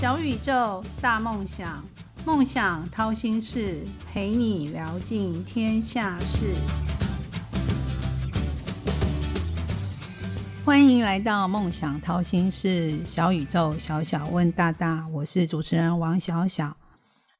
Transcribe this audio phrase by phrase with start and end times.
[0.00, 1.84] 小宇宙，大梦想，
[2.24, 6.54] 梦想掏心事，陪你聊尽天下事。
[10.64, 16.76] 欢迎来到梦想掏心事，小宇宙，小小问大大，我是主持人王小小。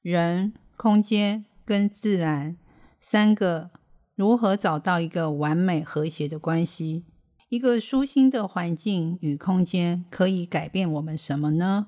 [0.02, 2.56] 人、空间跟自然
[3.00, 3.70] 三个
[4.16, 7.04] 如何找到一个完美和谐的关系？
[7.50, 11.86] 一个舒心的环境与空间可以改变我们什么呢？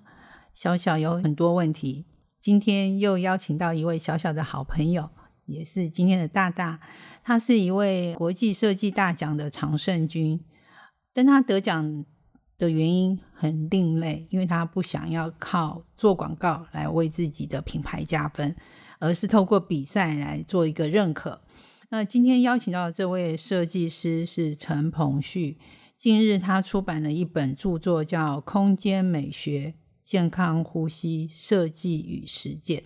[0.55, 2.07] 小小有很多问题，
[2.39, 5.11] 今天又邀请到一位小小的好朋友，
[5.47, 6.81] 也是今天的大大。
[7.23, 10.41] 他是一位国际设计大奖的常胜军，
[11.13, 12.05] 但他得奖
[12.59, 18.57] 的原因很另类，因为他不想要靠做广告来为自己的品牌加分，
[18.99, 21.43] 而是透过比赛来做一个认可。
[21.91, 25.59] 那今天邀请到的这位设计师是陈鹏旭，
[25.97, 29.75] 近日他出版了一本著作，叫《空间美学：
[30.11, 32.81] 健康呼吸设计与实践》。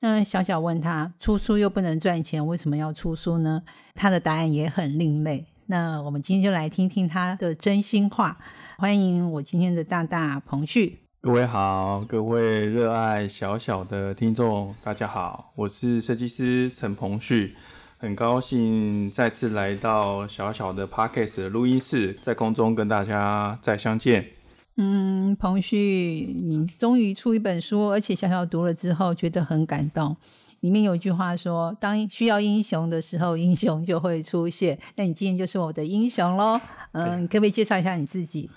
[0.00, 3.62] 那小小问他，出书又不能赚钱，为什么要出书呢？
[3.94, 5.46] 他的答案也很另类。
[5.68, 8.36] 那我们今天就来听听他的真心话。
[8.76, 10.98] 欢迎我今天的大大彭旭。
[11.22, 17.56] 各位好，各位热爱小小的听众，大家好，我是设计师陈鹏旭，
[17.96, 24.37] 很高兴再次来到小小的 Podcast 的录音室，在空中跟大家再相见。
[24.80, 30.16] 嗯，彭旭，你终于出一本书，而且小小读了之后觉得很感动。
[30.60, 36.60] 里面有一句话说：“当需要英雄的时候，英雄就会出现。”那你今天就是我的英雄喽。
[36.92, 38.48] 嗯，可不可以介绍一下你自己？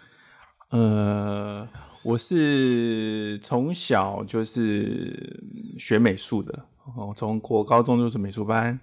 [0.70, 1.68] 呃，
[2.04, 5.44] 我是从小就是
[5.80, 8.80] 学美术的，哦，从国高中就是美术班，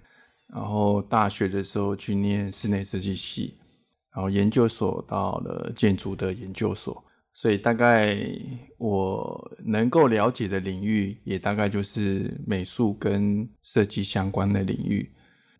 [0.53, 3.55] 然后大学的时候去念室内设计系，
[4.13, 7.01] 然后研究所到了建筑的研究所，
[7.33, 8.17] 所以大概
[8.77, 15.11] 我能够了解的领域，也大概就是美术跟设计相关的领域，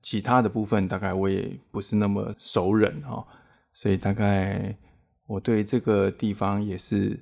[0.02, 3.25] 其他的部分大概我也不是那么熟人哈，
[3.74, 4.75] 所以大概。
[5.29, 7.16] 我对这个地方也是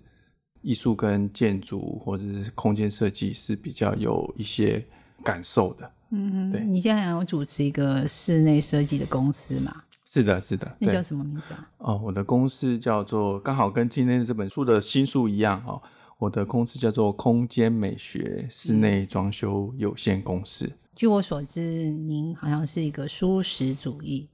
[0.61, 4.81] 艺术跟建筑或者是空间设计是比较有一些
[5.25, 5.91] 感受的。
[6.11, 6.63] 嗯，对。
[6.63, 9.83] 你现在有主持一个室内设计的公司吗？
[10.09, 10.77] 是的，是的。
[10.79, 11.69] 那叫什么名字啊？
[11.79, 15.81] 哦，我的公司叫做刚好跟今天这本书的新书一样哦。
[16.17, 20.71] 我的公司叫做空间美学室内装修有限公司。
[20.95, 21.59] 据我所知，
[21.89, 24.29] 您好像是一个舒适主义。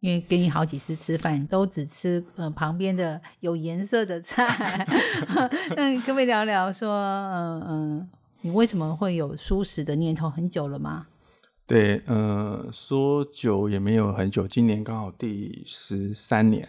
[0.00, 4.86] 因为跟你好几次吃饭，都只吃呃旁边的有颜色的菜。
[5.74, 8.08] 那可不可以聊聊说，嗯嗯，
[8.42, 10.28] 你为什么会有素食的念头？
[10.28, 11.06] 很久了吗？
[11.66, 16.68] 对，呃，说久也没有很久，今年刚好第十三年，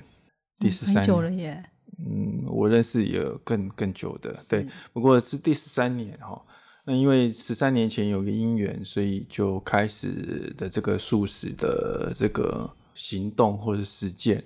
[0.60, 1.64] 第十三年久了耶。
[2.00, 6.42] 嗯，我认识也有更更久的，对，不过是第十三年哈。
[6.86, 12.70] 那因为十三年前有个因缘，所以就开始的这个素食的这个。
[12.98, 14.44] 行动或者实践，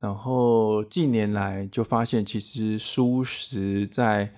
[0.00, 4.32] 然后近年来就发现，其实素食在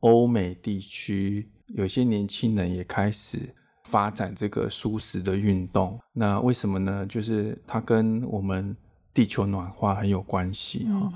[0.00, 3.38] 欧美地区，有些年轻人也开始
[3.84, 5.98] 发展这个舒适的运动。
[6.12, 7.06] 那为什么呢？
[7.06, 8.76] 就是它跟我们
[9.12, 11.12] 地球暖化很有关系哈。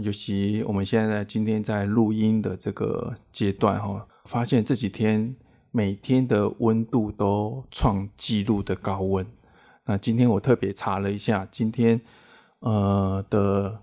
[0.00, 5.34] 尤其我们现在今天在录音的这个阶段哈，发现这几天
[5.70, 9.26] 每天的温度都创纪录的高温。
[9.86, 12.00] 那今天我特别查了一下，今天
[12.58, 13.80] 呃的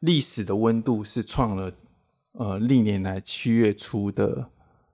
[0.00, 1.72] 历史的温度是创了
[2.32, 4.50] 呃历年来七月初的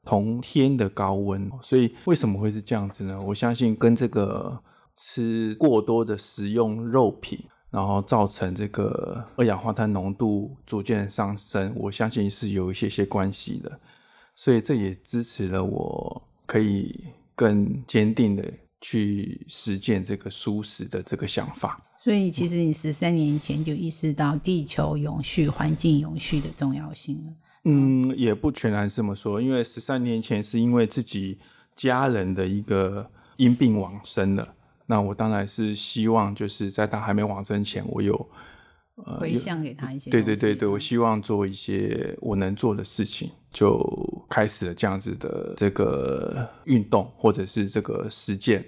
[0.09, 3.21] 同天的高温，所以为什么会是这样子呢？
[3.21, 4.59] 我相信跟这个
[4.97, 7.39] 吃过多的食用肉品，
[7.71, 13.79] 然后造成这个二氧化碳浓度逐渐上升，我相信是有一些些关系的，
[14.35, 17.05] 所以这也支持了我可以
[17.35, 18.43] 更坚定的。
[18.81, 27.33] 去实践这个舒适的这个想法，所以其实你十三年前就意识到地球永续、环境永续的重要性了。
[27.65, 31.39] 嗯，也不全然是这么说，因为十三年前是因为自己
[31.75, 34.55] 家人的一个因病往生了，
[34.87, 38.15] 那我当然是希望就是在他还没往生前，我有
[39.05, 40.11] 呃回向给他一些。
[40.11, 44.15] 对对对对，我希望做一些我能做的事情，就。
[44.31, 48.63] 开始了这样子的这个运动，或者是这个实践。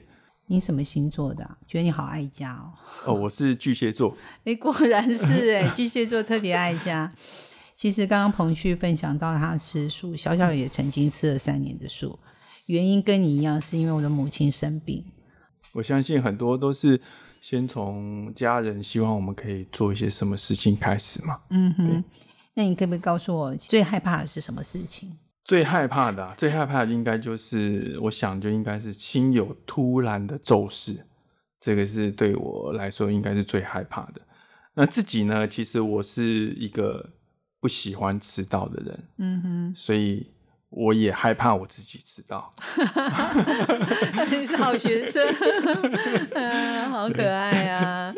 [0.47, 1.45] 你什么星座的？
[1.67, 2.73] 觉得你好爱家哦。
[3.05, 4.17] 哦，我是巨蟹座。
[4.45, 7.13] 哎，果然是哎，巨蟹座特别爱家。
[7.81, 12.19] 其实刚刚彭旭分享到他吃素，小小也曾经吃了三年的素，
[12.67, 15.03] 原因跟你一样，是因为我的母亲生病。
[15.73, 17.00] 我相信很多都是
[17.41, 21.41] 先从家人希望我们可以做一些什么事情开始嘛。
[21.49, 22.05] 嗯哼。
[22.53, 25.17] 那你可不可以告诉我，最害怕的是什么事情？
[25.43, 31.06] 最害怕的，最害怕的应该就是，我想就应该是亲友突然的骤逝，
[31.59, 34.21] 这个是对我来说应该是最害怕的。
[34.75, 35.49] 那自己呢？
[35.49, 37.15] 其实我是一个
[37.61, 40.27] 不喜欢迟到的人，嗯哼，所以
[40.71, 42.55] 我也害怕我自己迟到。
[44.31, 45.23] 你是好学生，
[46.33, 48.15] 嗯，好可爱啊！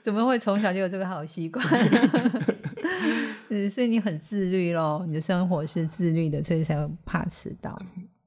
[0.00, 1.64] 怎么会从小就有这个好习惯？
[3.50, 7.78] 嗯，所以你很自律咯，你的生活是自律的，所以才会怕迟到。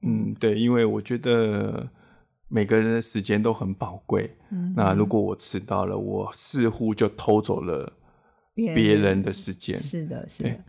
[0.02, 1.88] 嗯，对，因为我觉得
[2.48, 4.36] 每个人的时间都很宝贵。
[4.50, 7.92] 嗯，那如果我迟到了，我似乎就偷走了
[8.54, 9.78] 别人的时间。
[9.78, 10.64] 是的，是的。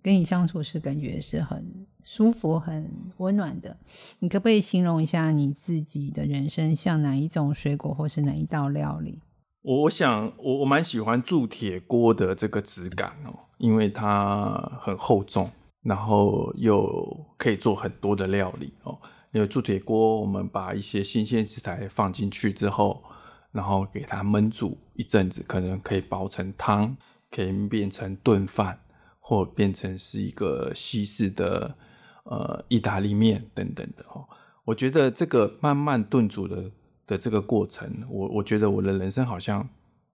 [0.00, 3.76] 跟你相处是感觉是很舒服、很温暖的。
[4.20, 9.20] 你可不可以形容一下你自己的人生像哪一种水果，或是哪一道料理？
[9.62, 15.50] 我我想我我蛮喜欢铸铁锅的这个质感哦，因为它很厚重，
[15.82, 18.96] 然后又可以做很多的料理哦。
[19.32, 23.02] 因为铸铁锅，我们把一些新鲜食材放进去之后，
[23.50, 26.96] 然后给它焖煮一阵子，可能可以煲成汤，
[27.30, 28.78] 可以变成炖饭，
[29.20, 31.76] 或变成是一个西式的
[32.24, 34.28] 呃意大利面等等的哦。
[34.64, 36.70] 我觉得这个慢慢炖煮的。
[37.08, 39.66] 的这个过程，我我觉得我的人生好像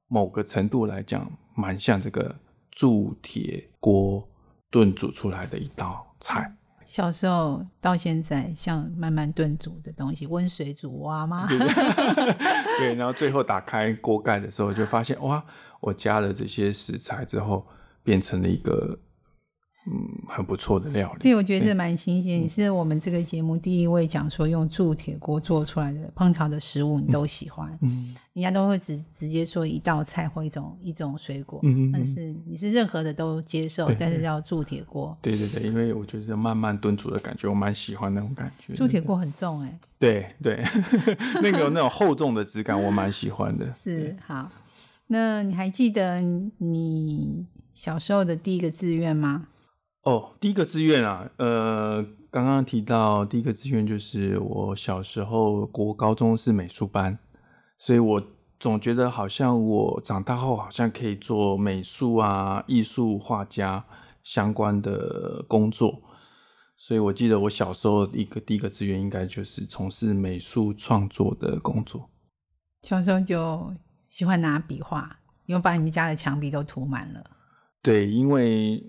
[0.06, 2.32] 某个程度来讲，蛮像这个
[2.70, 4.24] 铸铁锅
[4.70, 6.56] 炖煮出来的一道菜。
[6.86, 11.48] 小时候到现在，像慢慢炖煮的东西，温水煮蛙吗？
[12.78, 15.44] 对，然后最后打开锅盖的时候，就发现哇，
[15.84, 17.66] 我加了这些食材之后，
[18.02, 18.98] 变成了一个。
[19.86, 19.92] 嗯，
[20.26, 21.18] 很不错的料理。
[21.18, 22.40] 对，我觉得这蛮新鲜。
[22.40, 27.78] 你是我们这个节目第一位讲说用铸铁锅做出来的烹调的食物，你都喜欢。
[27.82, 31.60] 嗯，人家都会直直接说一道菜或一种一种水果。
[31.64, 35.14] 嗯但是你是任何的都接受，但是要铸铁锅。
[35.20, 38.72] 对对对，因为我觉得慢慢炖煮的感觉，我蛮喜欢那种感觉。
[38.72, 39.78] 铸铁锅很重哎。
[39.98, 40.64] 对对，
[41.42, 43.70] 那个那种厚重的质感，我蛮喜欢的。
[43.74, 44.50] 是好，
[45.08, 49.48] 那你还记得你小时候的第一个志愿吗？
[50.02, 57.18] 哦，第一个志愿啊，呃，刚刚提到第一个志愿就是我小时候国高中是美术班，
[57.78, 58.22] 所以我
[58.60, 63.84] 总觉得好像我长大后好像可以做美术啊、艺术画家
[64.22, 66.02] 相关的工作，
[66.76, 72.10] 所以我记得我小时候一个第一个志愿应该就是从事美术创作的工作。
[72.82, 73.72] 小时候就
[74.14, 77.30] 喜欢拿笔画，因为把你们家的墙壁都涂满了。
[77.82, 78.80] 对，因为。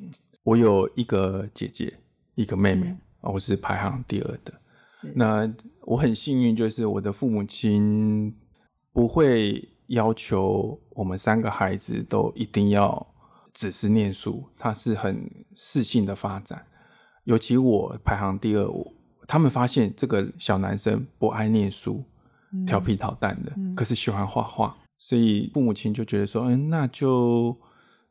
[0.44, 1.92] 我有一个姐姐，
[2.36, 4.54] 一个妹妹我是排行第二的。
[5.16, 5.51] 那
[5.81, 8.31] 我很幸运，就是我的父母亲
[8.94, 13.07] 不会要求我们三个孩子都一定要
[13.54, 16.63] 只是念书，他是很适性的发展。
[17.24, 18.69] 尤其我排行第二，
[19.28, 22.04] 他们发现这个小男生不爱念书，
[22.68, 27.57] 调皮捣蛋的，可是喜欢画画，所以父母亲就觉得说，嗯，那就。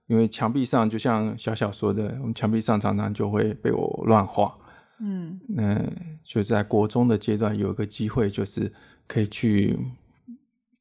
[0.07, 4.55] 因为墙壁上就像小小说的，我们墙壁上常常就会被我乱画。
[5.01, 5.83] 嗯，那
[6.23, 8.71] 就在国中的阶段有一个机会，就是
[9.07, 9.79] 可以去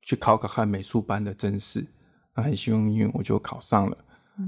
[0.01, 1.87] 去考考看美术班的真试，
[2.35, 3.97] 那很幸运我就考上了，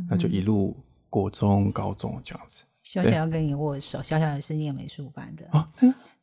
[0.10, 0.76] 那就一路
[1.10, 2.66] 国中、高中这样子。
[2.84, 5.72] 小小要跟你握手，小小也是念美术班的啊，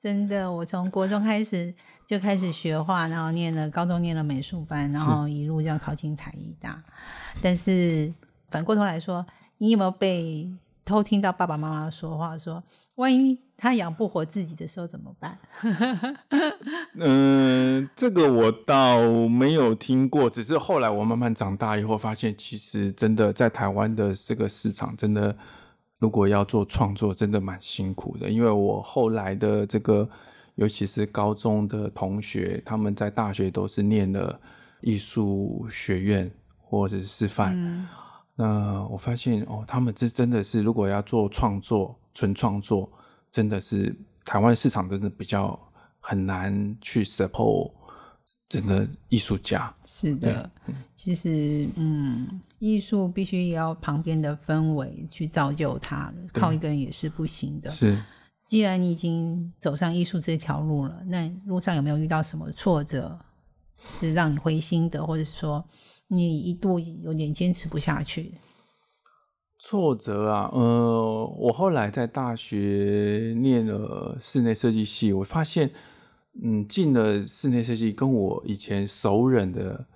[0.02, 1.72] 真的，我从国中开始
[2.06, 6.82] 就开始学画，然后念了高中念了美术班，然后一路这样考进台艺大，
[7.40, 8.12] 但是。
[8.52, 9.24] 反过头来说，
[9.56, 10.46] 你有没有被
[10.84, 12.36] 偷听到爸爸妈妈说话？
[12.36, 12.62] 说
[12.96, 15.38] 万一他养不活自己的时候怎么办？
[16.96, 25.34] 嗯， 这个我倒没有听过，只是后来我慢慢长大以后，发现其实真的在台湾的这个市场，真的
[26.02, 28.28] 如果要做创作，真的蛮辛苦的。
[28.28, 30.08] 因为我后来的这个，
[30.56, 34.40] 尤其是高中的同学，他们在大学都是念了
[34.80, 36.28] 艺术学院
[36.58, 37.86] 或者是师范。
[38.34, 42.90] 那我发现哦，他们这真的是，如果要做创作、纯创作，
[43.30, 45.56] 真的是台湾市场真的比较
[46.00, 47.70] 很难去 support
[48.60, 49.74] 真的艺术家。
[49.84, 50.50] 是的，
[50.96, 57.70] 其实嗯，艺术必须要旁边的氛围去造就它，靠一个人也是不行的。
[57.70, 57.98] 是，
[58.46, 63.18] 既然你已经走上艺术这条路了，那路上有没有遇到什么挫折，
[63.88, 65.64] 是让你灰心的，或者是说？
[66.08, 68.34] 你一度有点坚持不下去，
[69.58, 75.70] 挫折啊，呃，我后来在大学念了室内设计系，我发现，
[76.40, 79.86] 嗯，进了室内设计，跟我以前熟人的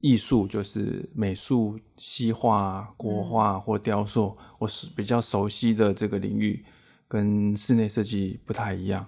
[0.00, 6.64] 艺术，就是美术、西画、国画或雕塑，我是比较熟悉的这个领域，
[7.08, 9.04] 跟室内设计不太一样，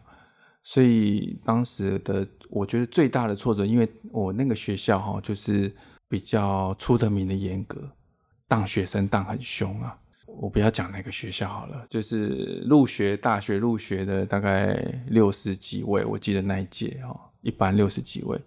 [0.63, 5.73] 所以当时的我觉得最大的挫折，因为我那个学校哈，就是
[6.09, 7.93] 比较出的名的严格，
[8.49, 9.97] 当学生当很凶啊。
[10.41, 14.75] 我不要讲那个学校好了，就是入学大学入学的大概
[15.09, 18.41] 六十几位，我记得那一届哦，一般六十几位。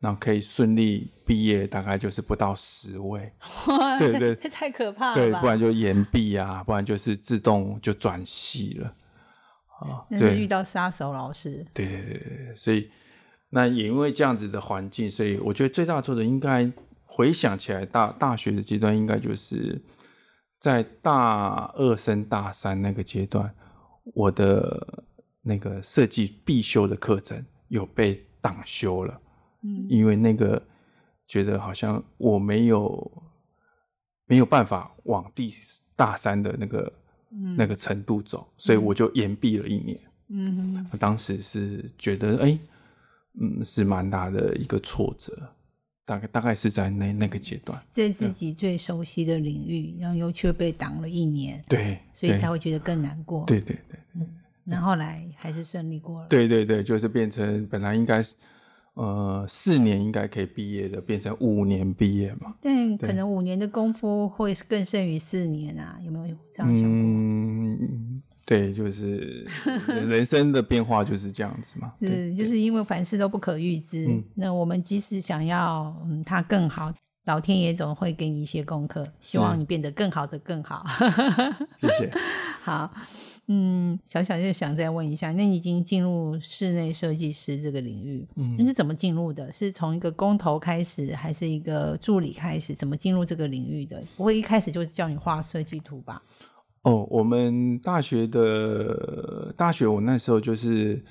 [0.00, 3.30] 然后可以顺利毕业，大概就是不到十位，
[3.98, 8.94] 对对，太可怕了，对，不然就延毕啊，不然就是自动就转系了，
[9.78, 12.90] 啊，那是遇到杀手老师，对对对对，所以
[13.50, 16.72] 那也因为这样子的环境，所以我觉得最大的挫折应该
[17.04, 19.78] 回想起来，大大学的阶段应该就是
[20.60, 23.52] 在大二升大三那个阶段，
[24.04, 25.04] 我的
[25.40, 29.20] 那个设计必修的课程有被挡修了。
[29.62, 30.62] 嗯，因为那个
[31.26, 33.22] 觉得好像我没有
[34.26, 35.50] 没有办法往第
[35.96, 36.92] 大三的那个
[37.56, 39.98] 那个程度走，所以我就延毕了一年。
[40.28, 42.58] 嗯，当时是觉得哎，
[43.40, 45.32] 嗯，是蛮大的一个挫折，
[46.10, 53.44] 大概大概是在那那个阶段，在自己最熟悉的领域，然后又却被挡了一年，对，所以才会觉得更难过。
[53.46, 54.26] 对对对，嗯，
[54.64, 56.26] 那后来还是顺利过了。
[56.26, 58.34] 对对对，就是变成本来应该是。
[58.94, 62.56] 呃，四年应该可以毕业的，变成五年毕业嘛？
[62.60, 65.98] 但可能五年的功夫会更胜于四年啊？
[66.04, 66.90] 有没有这样想过？
[66.90, 69.46] 嗯，对，就是
[69.86, 71.92] 人生的变化就是这样子嘛。
[71.98, 74.06] 是，就是因为凡事都不可预知。
[74.34, 76.92] 那我们即使想要嗯它更好，
[77.26, 80.84] 老天爷总会给你一些功课，希望你变得更好的更好。
[81.80, 82.12] 谢谢。
[82.62, 82.92] 好。
[83.52, 88.24] 嗯，小小就想再问一下，那你已经进入室内设计师这个领域，
[88.56, 89.52] 你是怎么进入的？
[89.52, 92.72] 是从一个工头开始，还是一个助理开始？
[92.76, 94.00] 怎么进入这个领域的？
[94.16, 96.22] 不会一开始就叫你画设计图吧？
[96.82, 101.04] 哦，我们大学的大学，我那时候就是，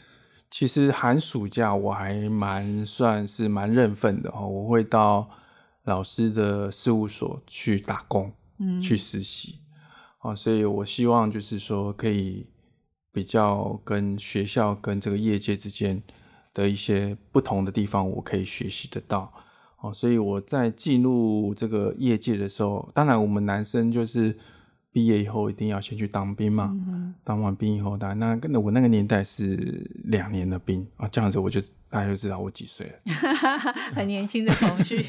[0.49, 5.29] 其实寒暑假我还蛮算是蛮认份的哦，我会到
[5.83, 9.59] 老师的事务所去打工，嗯，去实习。
[10.17, 12.47] 啊，所以我希望就是说，可以
[13.11, 16.01] 比较跟学校跟这个业界之间
[16.53, 19.31] 的一些不同的地方，我可以学习得到。
[19.81, 24.37] 哦，所以我在进入这个业界的时候，当然我们男生就是
[24.91, 26.75] 毕业以后一定要先去当兵嘛。
[27.23, 31.61] 当完兵以后，那跟我那个年代是两年的兵啊，这样子我就。
[31.91, 32.99] 大家就知道我几岁了，
[33.95, 35.03] 很年轻的同学，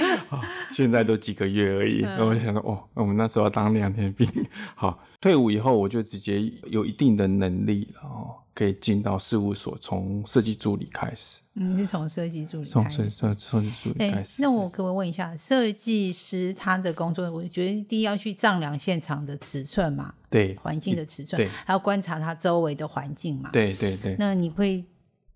[0.72, 1.98] 现在都几个月而已。
[1.98, 4.26] 然后我就想说，哦，我们那时候要当两年兵。
[4.74, 11.40] 好，退伍以后我就直接有一定的能力，然后可以进到事务所，从设计助理开始。
[11.54, 14.42] 嗯，是从设计助理，从设设设计助理开始。
[14.42, 24.16] 那我可不可以问一下，设计师他的工作，我觉得第一要去丈量现场的尺寸嘛，对，环境的尺寸，还要观察他周围的环境嘛，对对对。
[24.18, 24.84] 那你会？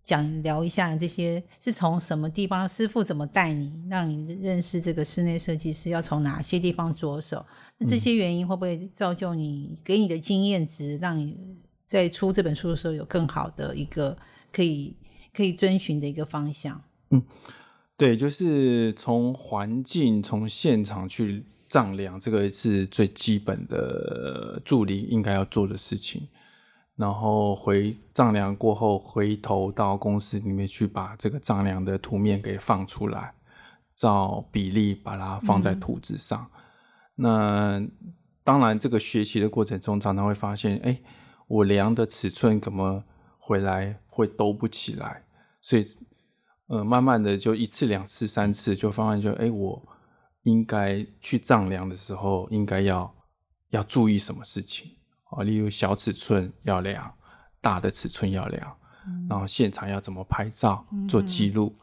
[0.07, 7.45] 讲聊一下这些是从什么地方，师傅怎么带你，让你认识这个室内设计师，要从哪些地方着手？
[7.79, 11.37] 那这些原因会不会造就你给你的经验值，让你
[11.87, 14.17] 在出这本书的时候有更好的一个
[14.53, 14.97] 可以
[15.33, 16.83] 可以遵循的一个方向？
[17.11, 17.23] 嗯，
[17.97, 26.29] 对，就是从环境、从现场去丈量，这个是最基本的助理应该要做的事情。
[26.97, 33.35] 然后回丈量过后，回头到公司里面去把这个丈量的图面给放出来，
[33.95, 36.51] 照比例把它放在图纸上。
[37.17, 37.87] 那
[38.43, 40.99] 当然，这个学习的过程中，常常会发现，哎，
[41.47, 43.05] 我量的尺寸怎么
[43.39, 45.25] 回来会兜不起来，
[45.61, 45.85] 所以，
[46.67, 49.83] 呃，慢慢的就一次、两次、三次，就发现就，哎，我
[50.43, 53.15] 应该去丈量的时候，应该要
[53.71, 54.91] 要注意什么事情。
[55.31, 57.13] 啊，例如小尺寸要量，
[57.61, 58.77] 大的尺寸要量，
[59.29, 61.75] 然后现场要怎么拍照做记录，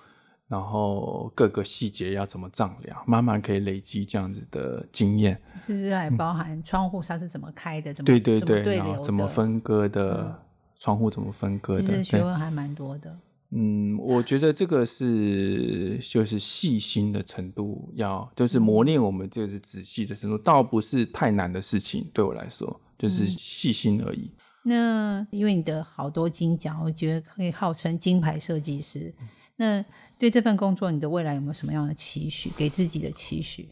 [0.53, 5.41] 然后各个细节要怎么丈量，慢慢可以累积这样子的经验。
[5.65, 7.91] 是不是还包含窗户它是怎么开的？
[7.93, 10.39] 怎么对对对，然后怎么分割的？
[10.75, 11.81] 窗户怎么分割的？
[11.81, 13.17] 其实学问还蛮多的。
[13.51, 22.81] 嗯，我觉得这个是就是细心的程度，要就是磨练我们就是仔细的程度，倒不是太难的事情，对我来说。
[23.00, 24.31] 就是细心而已。
[24.65, 29.13] 那因为你的好多金奖，我觉得可以号称金牌设计师。
[29.55, 29.83] 那
[30.24, 32.50] 对这份工作，你的未来有没有什么样的期许？
[32.56, 33.68] 给自己的期许？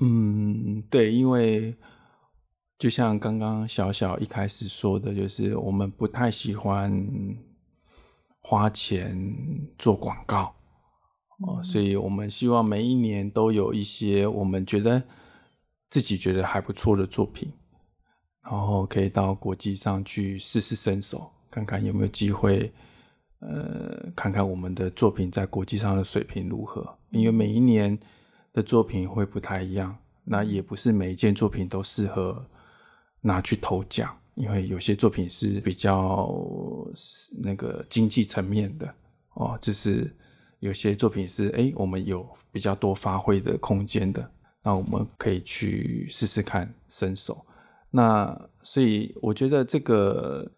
[0.00, 1.72] 嗯，对，因为
[2.76, 7.06] 就像刚刚小小一开始说的，就是我们不太喜欢
[8.40, 9.32] 花钱
[9.78, 10.52] 做广告
[11.46, 15.00] 哦，所以我们希望每一年都有一些我们觉得
[15.88, 17.48] 自己觉得还不错的作品。
[18.42, 22.72] 然后可以到国际上去试试身手，看看有没有机会，
[23.42, 26.96] 呃，看看我们的作品在国际上的水平如何。
[27.10, 27.98] 因为每一年
[28.52, 29.94] 的作品会不太一样，
[30.24, 32.44] 那也不是每一件作品都适合
[33.20, 36.32] 拿去投奖，因为有些作品是比较
[37.42, 38.94] 那个经济层面的
[39.34, 40.10] 哦，就是
[40.60, 44.30] 有些作品是哎，我们有比较多发挥的空间的，
[44.62, 47.44] 那我们可以去试试看伸手。
[47.90, 50.50] 那所以我觉得这个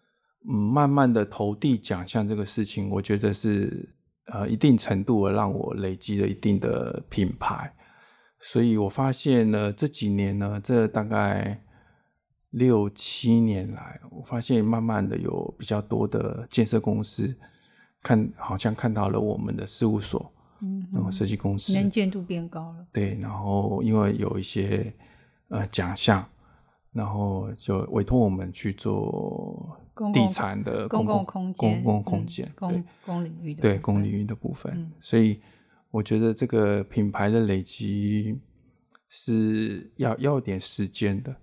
[0.47, 3.89] 嗯，慢慢的投递奖项这个事情，我觉得是
[4.25, 7.73] 呃一定程度的让我累积了一定的品牌。
[8.39, 11.61] 所以我发现呢，这几年呢，这大概
[12.51, 17.35] 六七年来，我发现慢慢的有比较多的建设公司
[18.03, 22.85] 看，好像看到了我们的事务所，嗯，然后设计公司能见度变高了。
[22.91, 24.93] 对，然后因为有一些
[25.49, 26.25] 呃奖项。
[26.95, 29.77] 然后就委托我们去做
[30.13, 34.91] 地产的公共空间、公共空间、公公领域的对公领域的部分。
[34.99, 35.39] 所以
[35.91, 38.37] 我觉得这个品牌的累积
[39.07, 41.35] 是要要点时间的，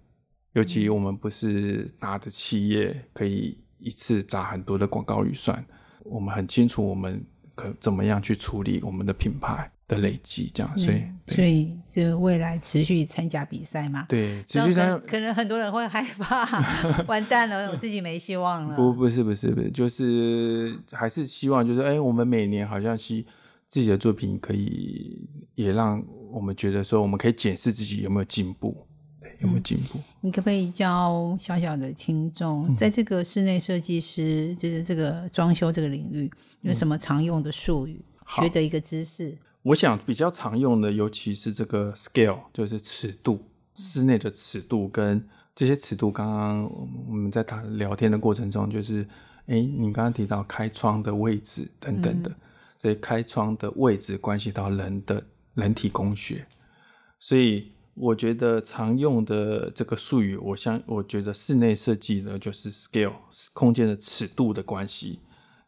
[0.52, 5.64] 尤其我们不是大的企业，可以一次砸很多的广告预算。
[6.04, 9.70] 我们很清楚我们可怎么样去处理我们的品牌。
[9.92, 14.06] 的累积，这样，所以所以就未来持续参加比赛嘛？
[14.08, 16.46] 对，持续参，可能很多人会害怕，
[17.06, 18.74] 完蛋了，我自己没希望了。
[18.74, 23.22] 不，不是，不是，不是，就是还是希望，就是哎，我们每年好像是
[23.68, 28.86] 自己的作品，可以也让我们觉得说，我们可以检视自己有没有进步，
[29.40, 29.98] 有没有进步。
[30.22, 36.30] 你可不可以教小小的听众，在这个室内设计师，就是这个装修这个领域，
[36.62, 39.36] 有什么常用的术语，学的一个知识？
[39.62, 43.38] 我想比较常用的，尤其是这个 scale，就是尺度，
[43.74, 46.10] 室内的尺度跟这些尺度。
[46.10, 46.64] 刚刚
[47.08, 49.06] 我们在谈聊天的过程中，就是，
[49.46, 52.34] 哎，你刚刚提到开窗的位置等等的，
[52.80, 56.44] 所以开窗的位置关系到人的人体工学，
[57.20, 63.14] 所以我觉得常用的这个术语，我相我觉得室内设计呢，就是 scale
[63.52, 65.20] 空间的尺度的关系，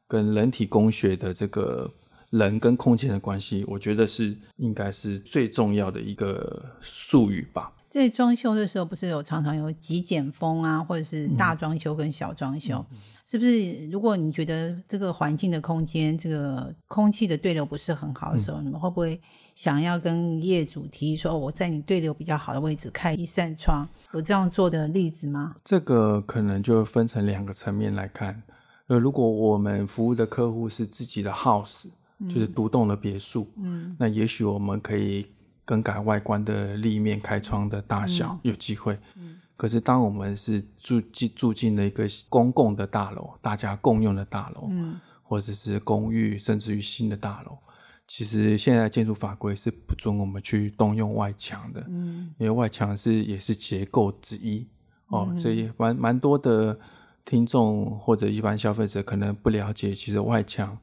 [0.09, 1.93] 跟人体工学的这个。
[2.35, 7.73] 人跟空间的关系，我觉得是应该是最重要的一个术语吧。
[7.89, 12.85] 在装修的时候，不是有常常有极简风啊，或者是大装修跟小装修，
[13.25, 13.89] 是不是？
[13.89, 19.21] 如果你觉得这个环境的空间，这个空气的对流不是很好的时候，你们会不会
[19.55, 23.89] 想要跟业主提议说，我在你对流比较好的位置开一扇窗？
[24.13, 25.55] 有这样做的例子吗？
[25.63, 28.43] 这个可能就分成两个层面来看。
[28.89, 31.91] 呃，如果我们服务的客户是自己的 house。
[32.29, 35.27] 就是独栋的别墅，嗯，那也许我们可以
[35.65, 38.99] 更改外观的立面、开窗的大小，有机会。
[39.17, 47.59] 嗯，可是当我们是住进住进了一个公共的大楼，大家共用的大楼，嗯，或者是公寓，甚至于新的大楼，
[48.07, 54.67] 其实现在建筑法规是不准我们去动用外墙的，嗯，因为外墙是也是结构之一
[55.09, 56.79] 哦，所以蛮蛮多的
[57.25, 60.79] 听众或者一般消费者可能不了解，其实外墙。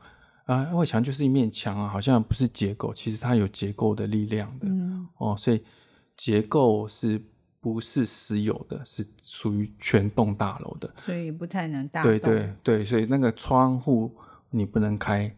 [0.51, 4.67] 啊，外墙就是一面墙啊，好像不是结构，其实它有结构的力量的。
[4.67, 5.63] 嗯，哦，所以
[6.17, 7.21] 结构是
[7.61, 12.03] 不是私有的，是属于全栋大楼的，所以不太能大。
[12.03, 14.13] 对对对，所以那个窗户
[14.49, 15.33] 你不能开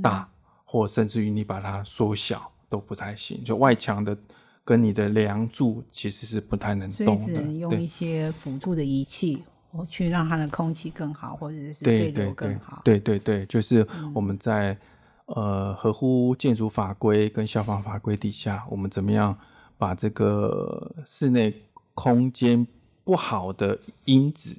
[0.00, 0.30] 大，
[0.64, 3.42] 或甚至于你把它缩小都不太行。
[3.42, 4.16] 就外墙的
[4.64, 9.42] 跟你的梁柱其实是不太能动的，只能用一些辅助的仪器。
[9.72, 12.82] 我去让它的空气更好，或者是对流更好。
[12.84, 14.76] 对对对，就是我们在
[15.26, 19.36] 呃合乎建筑法规跟消防法规底下，我们怎么样
[19.78, 21.54] 把这个室内
[21.94, 22.66] 空间
[23.04, 24.56] 不好的因子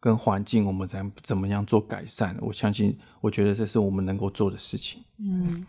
[0.00, 2.34] 跟环境，我们怎怎么样做改善？
[2.40, 5.02] 我相信，我觉得这是我们能够做的事情。
[5.18, 5.66] 嗯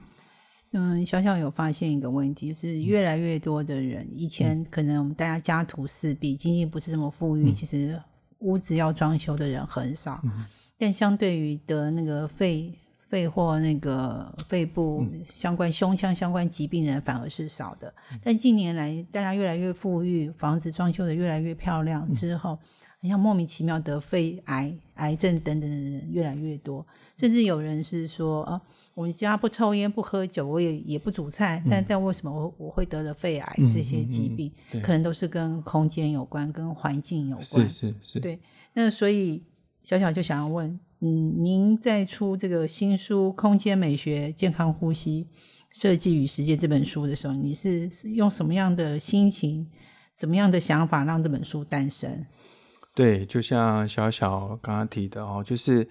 [0.71, 8.01] 嗯，小小有发现一个问题，就是越来越多的人，以前可能我们大家家徒四壁，经济不是这么富裕，其实。
[8.39, 10.21] 屋子要装修的人很少，
[10.77, 12.73] 但相对于得那个肺
[13.07, 17.93] 肺或那个肺部相关胸腔相关疾病人反而是少的。
[18.23, 22.59] 但近年来大家越来越富裕，房子装修的越来越漂亮之后，
[23.07, 26.85] 像莫名其妙得肺癌、癌症等等的人越来越多，
[27.17, 28.61] 甚至有人是说啊，
[28.93, 34.51] 我们家不抽烟不喝酒，我也也不煮菜，但但为什么我我会得了肺癌这些疾病？
[34.81, 37.45] 可能都是跟空间有关，跟环境有关。
[37.45, 38.19] 是是是。
[38.19, 38.39] 对，
[38.73, 39.43] 那所以
[39.83, 45.27] 小小就想要问，嗯，您在出这个新书《空间美学、健康呼吸
[45.71, 49.67] 设计与实践》这本书的时候，你是用什么样的心情、
[50.15, 52.25] 怎么样的想法让这本书诞生？
[52.95, 55.85] 对，就像小小刚刚提的哦，就是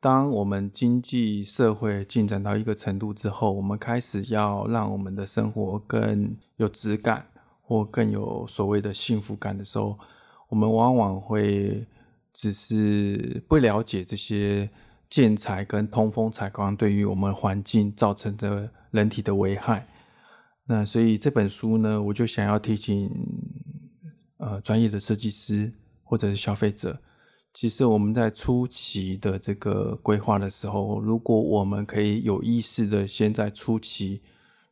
[0.00, 7.24] 当我们经济社会进展到一个程度之后，我们开始要让我们的生活更有质感，
[7.62, 9.96] 或更有所谓的幸福感的时候，
[10.48, 11.86] 我们往往会
[12.32, 14.68] 只是不了解这些
[15.08, 19.86] 建材跟通风采光对于我们环境造成的人体的危害。
[20.66, 23.08] 那所以这本书呢，我就想要提醒
[24.38, 25.72] 呃专业的设计师。
[26.08, 26.98] 或者是消费者，
[27.52, 34.22] 其实我们在初期的这个规划的时候，如果我们可以有意识的先在初期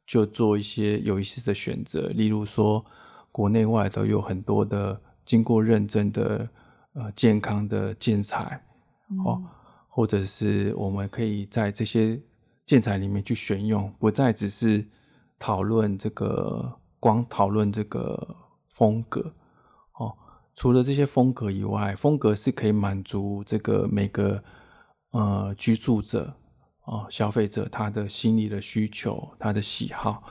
[0.07, 2.83] 就做一些有意识的选择，例如说
[3.31, 6.49] 国内外都有很多的经过认证的
[6.95, 8.65] 呃健康的建材
[9.27, 9.43] 哦，
[9.89, 12.19] 或者是我们可以在这些
[12.65, 14.83] 建材里面去选用，不再只是
[15.39, 18.37] 讨论这个光讨论这个
[18.71, 19.35] 风格。
[20.57, 24.43] 除了这些风格以外，风格是可以满足这个每个
[25.11, 26.35] 呃居住者
[26.85, 30.23] 哦消费者他的心理的需求，他的喜好。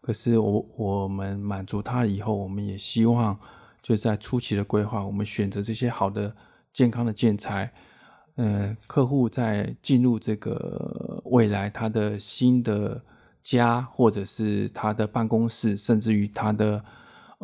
[0.00, 3.38] 可是我我们满足他以后，我们也希望
[3.82, 6.34] 就在初期的规划，我们选择这些好的
[6.72, 7.70] 健康的建材。
[8.36, 13.02] 嗯，客户在进入这个未来他的新的
[13.42, 16.82] 家，或者是他的办公室，甚至于他的。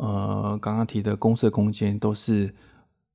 [0.01, 2.51] 呃，刚刚提的公社空间都是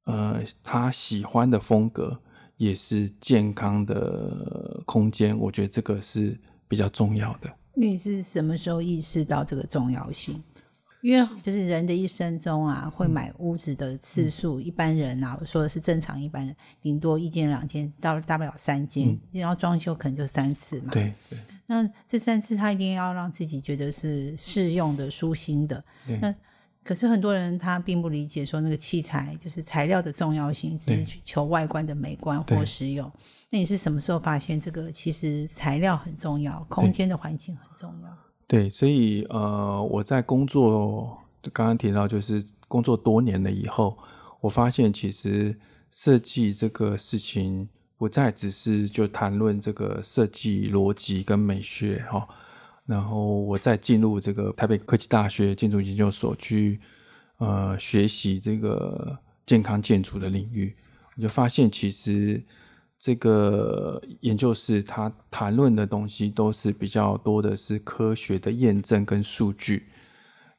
[0.04, 2.16] 呃他喜欢的风格，
[2.56, 5.36] 也是健康的空间。
[5.36, 7.52] 我觉得这个是比较重要的。
[7.74, 10.40] 你是什么时候意识到这个重要性？
[11.02, 20.90] 因为就是人的一生中啊，会买屋子的次数，一般人啊，我说的是正常一般人，顶多一间两间，到大不了三间，然后装修可能就三次嘛。
[20.92, 21.38] 对对。
[21.66, 25.84] 那这三次他一定要让自己觉得是适用的、舒心的。
[26.20, 26.32] 那
[26.86, 33.10] 可是很多人他并不理解说那个器材就是材料的重要性，只是求外观的美观或实用。
[33.50, 38.18] 那你是什么时候发现这个其实材料很重要，空间的环境很重要？
[38.46, 41.18] 对，所以呃，我在工作
[41.52, 43.98] 刚刚提到就是工作多年了以后，
[44.40, 45.58] 我发现其实
[45.90, 52.28] 设计这个事情不再只是就谈论这个设计逻辑跟美学哈。
[52.86, 56.80] 然后我再进入这个台北科技大学建筑研究所去，
[57.38, 60.74] 呃，学习这个健康建筑的领域，
[61.16, 62.40] 我就发现其实
[62.96, 69.88] 这个研究室它谈论的东西都是比较多的是科学的验证跟数据。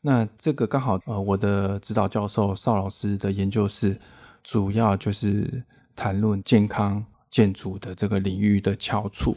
[0.01, 3.97] 那这个刚好呃，我的指导教授邵老师的研究室
[4.43, 5.63] 主要就是
[5.95, 9.35] 谈论健康建筑的这个领域的翘楚。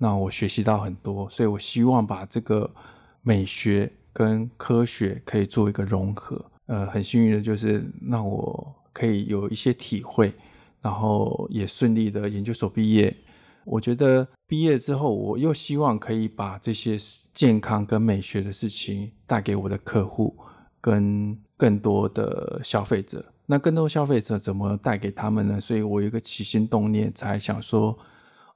[0.00, 2.70] 那我学习到很多，所以我希望把这个
[3.20, 6.40] 美学跟科学可以做一个融合。
[6.66, 10.32] 呃，很幸运的就是让我可以有一些体会，
[10.80, 13.16] 然后也顺利的研究所毕业。
[13.64, 16.96] 我觉得毕业之后，我又希望可以把这些
[17.34, 20.36] 健康跟美学的事情带给我的客户
[20.80, 23.32] 跟更多的消费者。
[23.46, 25.60] 那更多消费者怎么带给他们呢？
[25.60, 27.98] 所以我有一个起心动念，才想说。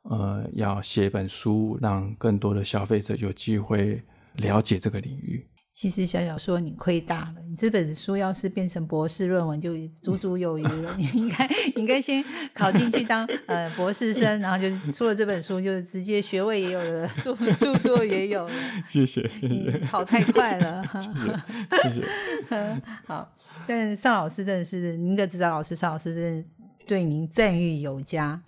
[0.02, 4.02] 呃，要写一本书，让更多的消费者有机会
[4.34, 5.46] 了解这个领域。
[5.72, 10.94] 其实小小说你亏大了，你这本书要是变成博士论文，就足足有余了。
[10.98, 18.54] 你应该应该先考进去当呃博士生，然后就出了这本书，就直接学位也有了，著著作也有了。
[18.86, 20.84] 谢谢，你跑太快了。
[21.00, 22.02] 谢谢，
[23.06, 23.34] 好。
[23.66, 26.44] 但邵老师真的是您的指导老师，邵老师真的
[26.86, 28.38] 对您赞誉有加。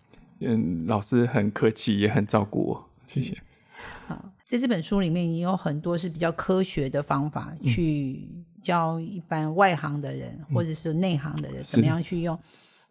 [0.46, 3.36] 嗯，老师很客气，也很照顾我，谢谢。
[4.06, 8.28] 好，在这本书里面也有很多是比较科学的方法，去
[8.62, 12.38] 教一般外行的人或者是内行的人，怎么样去用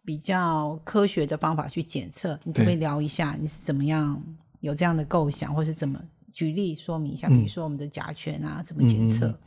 [0.04, 2.38] 比较科学的方法去检测。
[2.44, 4.22] 你可不可以聊一下你是怎么样
[4.60, 6.00] 有这样的构想，或是怎么
[6.32, 7.28] 举例说明一下？
[7.28, 9.38] 比如说我们的甲醛啊，怎么检测？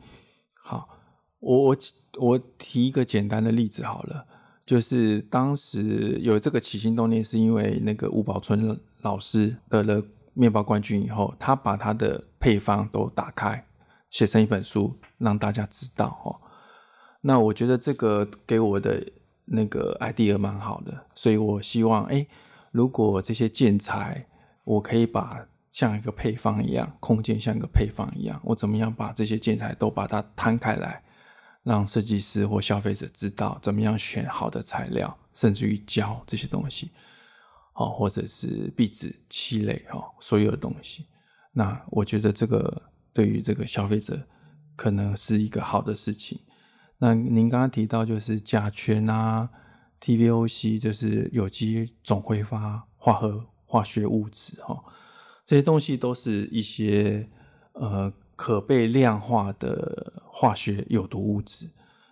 [0.53, 0.89] 好，
[1.39, 1.77] 我我
[2.19, 4.25] 我提一个简单的例子好了。
[4.67, 10.03] 就是当时有这个起心动念，是因为那个吴宝春老师得了
[10.33, 13.65] 面包冠军以后，他把他的配方都打开，
[14.09, 16.35] 写成一本书，让大家知道哦。
[17.21, 19.01] 那我觉得这个给我的
[19.45, 22.27] 那个 idea 蛮好的，所以我希望，哎，
[22.71, 24.27] 如果这些建材，
[24.65, 31.01] 我可以把像一个配方一样，空间像一个配方一样，我怎么样把这些建材都把它摊开来。
[31.67, 36.91] 让设计师或消费者知道怎么样选好的材料，甚至于胶这些东西，
[37.73, 41.05] 哦，或者是壁纸、漆类，哦，所有的东西。
[41.51, 44.25] 那我觉得这个对于这个消费者
[44.77, 46.39] 可能是一个好的事情。
[46.99, 49.49] 那您刚刚提到就是甲醛啊、
[49.99, 54.81] TVOC 就是有机总挥发化合化学物质哈，
[55.45, 57.29] 这些东西都是一些
[57.73, 61.69] 呃可被量化的化学有毒物质。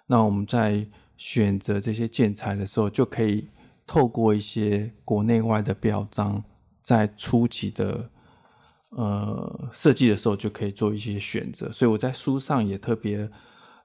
[0.07, 0.85] 那我们在
[1.15, 3.47] 选择这些建材的时候，就可以
[3.87, 6.43] 透过一些国内外的标章，
[6.81, 8.09] 在初期的
[8.89, 11.71] 呃设计的时候就可以做一些选择。
[11.71, 13.29] 所以我在书上也特别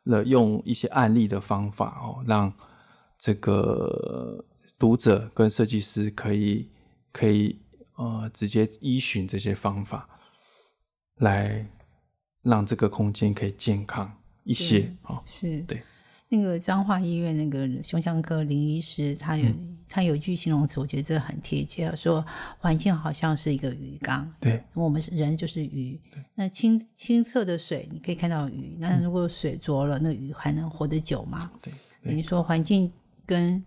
[0.04, 2.52] 了用一些案例的方法哦，让
[3.16, 4.44] 这个
[4.78, 6.70] 读者跟设计师可以
[7.12, 7.60] 可以
[7.96, 10.08] 呃直接依循这些方法，
[11.16, 11.70] 来
[12.42, 14.12] 让这个空间可以健康
[14.44, 15.22] 一些哦。
[15.26, 15.82] 是对。
[16.32, 19.52] 那个彰化医院那个胸腔科林医师，他有
[19.88, 22.24] 他有一句形容词，我觉得这很贴切，说
[22.58, 26.00] 环境好像是一个鱼缸，对，我们人就是鱼。
[26.36, 31.50] 那清清澈的水你可以看到鱼，那如果水浊了，那鱼还能活得久吗？
[31.60, 31.74] 对，
[32.04, 32.92] 等于说环境
[33.26, 33.64] 跟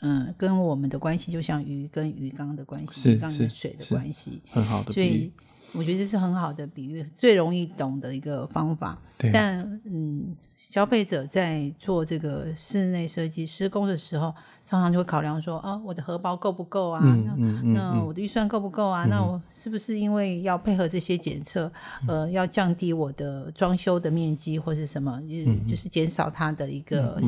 [0.00, 4.92] 嗯跟我们的关系，就像鱼跟鱼缸的关系，鱼缸跟水的关系，很好的。
[4.92, 5.32] 所以
[5.74, 8.98] 我觉得这是很好的比喻，最容易懂的一个方法。
[9.32, 10.36] 但嗯。
[10.68, 16.98] 消费者在做这个室内设计施工的时候，常常就会考量说：啊，我的荷包够不够啊？
[17.26, 17.34] 那
[17.74, 19.04] 那我的预算够不够啊？
[19.04, 21.70] 那我是不是因为要配合这些检测，
[22.08, 25.20] 呃，要降低我的装修的面积或是什么？
[25.66, 27.20] 就是减少它的一个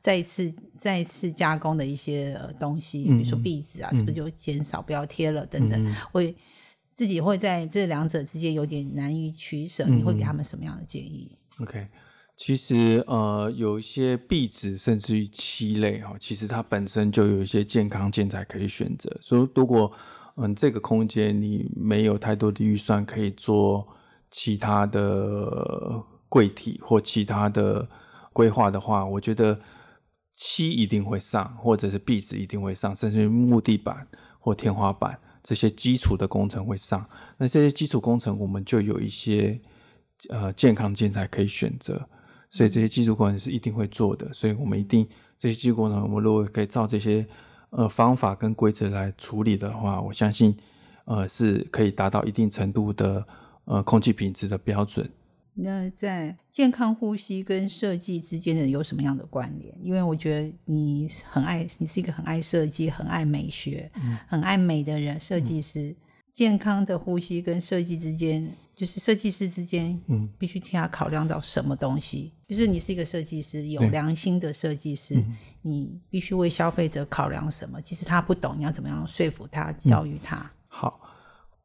[0.00, 5.94] 再一次再一次加工的一些东西，比如说壁纸啊，是不是就减少不要贴了等等？
[6.10, 6.34] 会
[6.98, 11.30] 自己会在这两者之间有点难以取舍，你会给他们什么样的建议
[11.60, 11.86] ？OK。
[12.36, 19.16] 其实，呃，有一些壁纸，甚至于漆类哈，其实它本身就有一些健康建材可以选择。
[19.20, 19.92] 所以，如果
[20.34, 23.86] 嗯这个空间你没有太多的预算，可以做
[24.28, 27.88] 其他的柜体或其他的
[28.32, 29.60] 规划的话，我觉得
[30.32, 34.08] 漆一定会上，或者是壁纸一定会上，甚至于木地板
[34.40, 35.16] 或天花板
[35.48, 37.08] 这些基础的工程会上。
[37.38, 39.58] 那这些基础工程，我们就有一些
[40.28, 42.06] 呃健康建材可以选择。
[42.50, 45.08] 所以这些基础工程是一定会做的，所以我们一定
[45.38, 47.26] 这些技术工程，我们如果可以照这些
[47.70, 50.54] 呃方法跟规则来处理的话，我相信
[51.06, 53.26] 呃是可以达到一定程度的
[53.64, 55.10] 呃空气品质的标准。
[55.60, 59.74] 那在健康呼吸跟设计之间的有什么样的关联？
[59.80, 63.90] 因为我觉得你很爱，你是一个很爱设计、很爱美学、
[64.28, 65.94] 很爱美的人，设计师。
[66.32, 72.32] 健康的呼吸跟设计之间，就是设计师之间，嗯，必须替他考量到什么东西。
[72.46, 75.20] 就是你是一个设计师，有良心的设计师，
[75.62, 77.82] 你必须为消费者考量什么？
[77.82, 80.48] 其实他不懂，你要怎么样说服他、教育他？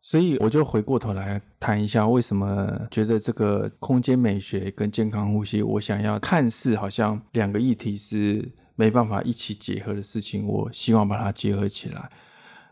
[0.05, 12.11] 所以我就回过头来谈一下，为什么觉得这个空间美学跟健康呼吸，我想要看似好像两个议题是没办法一起结合的事情，我希望把它结合起来。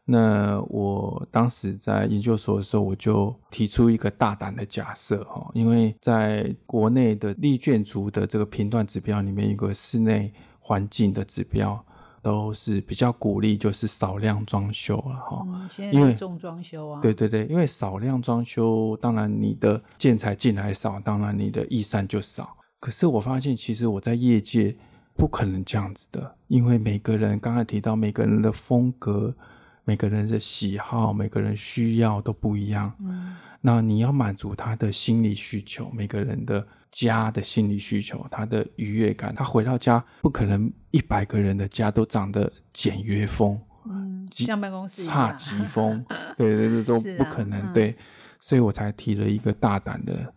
[0.03, 11.81] 那我当时在研究所的时候，我就提出一个大胆的假设哈，因为在国内的立卷族的这个评断指标里面，一个室内环境的指标
[12.21, 15.45] 都是比较鼓励，就是少量装修了哈。
[15.91, 17.01] 因为重装修啊。
[17.01, 22.55] 对对对，因为少量装修，当然你的建材进来少，当然你的预算就少。
[22.79, 24.75] 可是我发现，其实我在业界
[25.15, 29.35] 不可能这样子的，因为每个人刚才提到每个人的风格。
[29.83, 32.93] 每个人的喜好，每个人需要都不一样。
[32.99, 39.33] 嗯，那你要满足他的心理需求，每个人的家的心理需求，他的愉悦感。
[39.33, 46.05] 他回到家不可能一百个人的家都长得简约风，嗯，像办公室差极风，
[46.37, 47.73] 对 对对，都不可能。
[47.73, 47.95] 对，
[48.39, 50.33] 所以我才提了一个大胆的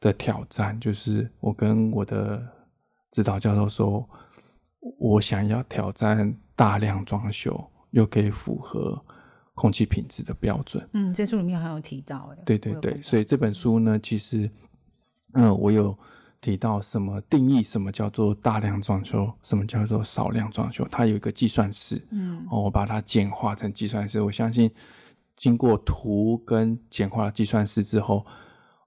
[0.00, 2.40] 的挑战，就是我跟我的
[3.10, 4.08] 指导教授说，
[4.98, 7.70] 我想要挑战大量装修。
[7.94, 9.00] 又可以符合
[9.54, 10.84] 空气品质的标准。
[10.94, 14.50] 嗯，这书里面还有提到，哎，对对对，所以这本书呢，其实，
[15.34, 15.96] 嗯，我有
[16.40, 22.04] 提到什么定义，什么叫做大量装修，什么叫做少量装修，它有一个计算式。
[22.10, 24.70] 嗯，哦，我把它简化成计算式，我相信
[25.36, 28.24] 经过图跟简化的计算式之后，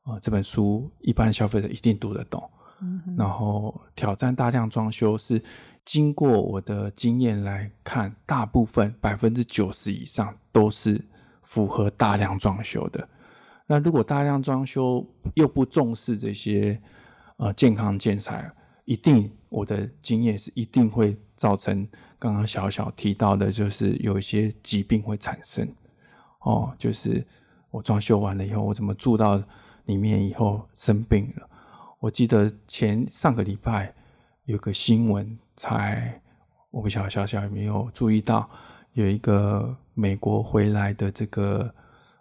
[0.04, 2.50] 呃，这本书一般消费者一定读得懂。
[2.82, 5.42] 嗯，然后挑战大量装修是。
[5.88, 11.02] 经过我的经验来看，大部分百分之九十以上都是
[11.44, 13.08] 符合大量装修的。
[13.68, 16.82] 那如果大量装修又不重视这些
[17.36, 18.52] 呃健康建材，
[18.86, 25.68] 一定我的经验是一定会造成刚刚小小提到的，就是有一些疾病会产生。
[26.40, 27.24] 哦，就是
[27.70, 29.40] 我装修完了以后，我怎么住到
[29.86, 31.48] 里面以后生病了？
[32.00, 33.94] 我记得前上个礼拜
[34.46, 35.38] 有个新闻。
[35.60, 36.22] 才
[36.70, 38.48] 我不晓得小小有没有注意到，
[38.94, 41.74] 有一个美国回来的这个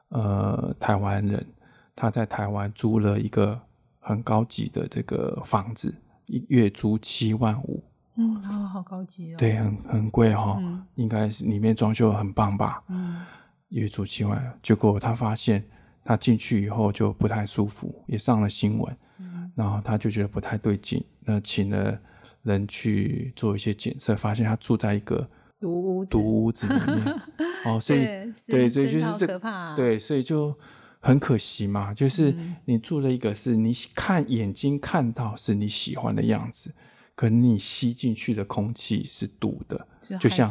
[0.09, 1.47] 呃台湾人，
[1.95, 3.61] 他在台湾租了一个
[3.99, 5.95] 很高级的这个房子，
[6.27, 7.83] 一月租七万五，
[8.17, 9.37] 嗯，哦，好高级哦。
[9.37, 10.85] 对，很很贵哈、嗯。
[10.95, 13.25] 应该是里面装修很棒吧，嗯。
[13.71, 15.65] 月租七万，结果他发现
[16.05, 19.51] 他进去以后就不太舒服，也上了新闻，嗯。
[19.57, 21.99] 然后他就觉得不太对劲，那请了
[22.43, 25.29] 人去做一些检测，发现他住在一个
[25.61, 26.11] 毒屋子。
[26.11, 27.21] 毒屋子里面，
[27.67, 28.01] 哦，所以
[28.47, 29.77] 对对是真的好对就是这可怕啊。
[29.77, 30.55] 对，所以就
[31.01, 32.57] 很可惜嘛，就是嗯。
[32.65, 36.75] 你住了一个是你看眼睛看到是你喜欢的样子，
[37.15, 39.87] 可你吸进去的空气是毒的，
[40.21, 40.51] 就像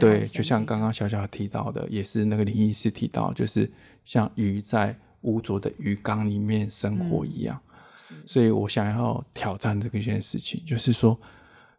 [0.00, 3.70] 对，就像体刚刚小小提到的，也是那个林医师提到，就是
[4.04, 7.60] 像鱼在污浊的鱼缸里面生活嗯一样。
[8.24, 11.18] 所以我想要挑战这个一件事情，就是说，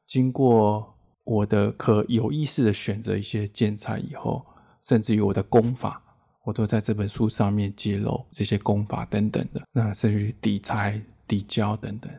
[0.06, 0.94] 经过
[1.28, 4.46] 我的可有意识的选择一些建材以后，
[4.82, 6.02] 甚至于我的功法，
[6.46, 9.62] 我都在这本书上面揭露这些功法等等的。
[9.74, 12.10] 那甚至于底材、底胶等等，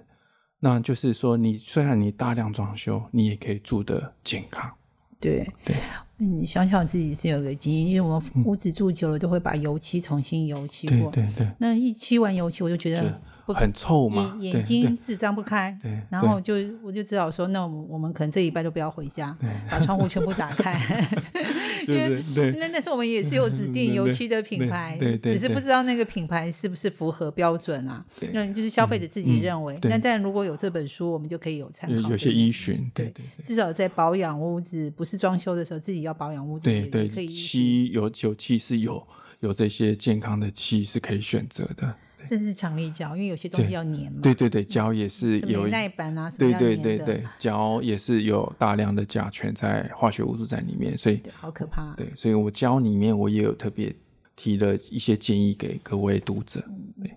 [0.61, 4.71] 那就是说，你虽然你大量装修，你也可以住得健康。
[5.19, 5.75] 对对，
[6.19, 11.11] 你，想想自己是有个经验，因为我们屋子住久了都会把油漆重新油漆对过。
[11.11, 13.17] 对对，那一漆完油漆，我就觉得不
[13.53, 19.37] 很臭嘛，眼睛是张不开，对对然后就我就只好说，那我们我们可能这一拜都不要回家，
[19.71, 20.79] 把窗户全部打开。
[21.89, 28.05] 因为对对对那但是我们也是有指定油漆的品牌，对对对只是不知道那个品牌是不是符合标准啊？
[28.21, 29.79] 对那就是消费者自己认为。
[29.79, 31.97] 对那但如果有这本书，我们就可以有参考。
[31.97, 33.45] 有有些依循，对对对。
[33.47, 39.07] 至少在保养屋子，不是装修的时候，自己要保养屋子，对对，可以漆有油漆是有
[39.41, 41.95] 有这些健康的漆是可以选择的。
[42.29, 51.95] 甚至强力胶，因为有些东西要粘嘛，对对对，胶也是有耐板啊，什么对对对对，胶也是有大量的甲醛在化学物质在里面，所以对，好可怕。
[51.97, 53.95] 对，所以我胶里面我也有特别
[54.37, 56.63] 提了一些建议给各位读者。